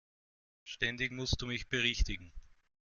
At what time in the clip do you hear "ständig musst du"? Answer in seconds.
0.63-1.45